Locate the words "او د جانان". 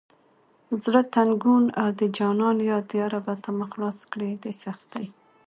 1.81-2.57